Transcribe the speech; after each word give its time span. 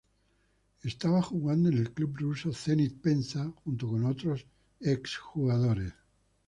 Estaba 0.81 1.21
jugando 1.21 1.69
en 1.69 1.77
el 1.77 1.93
club 1.93 2.17
ruso 2.17 2.51
Zenit 2.51 2.99
Penza 3.03 3.51
junto 3.63 3.87
con 3.87 4.03
otros 4.07 4.47
ex 4.79 5.15
jugadores. 5.17 5.93